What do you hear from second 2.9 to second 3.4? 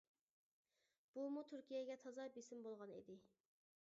ئىدى.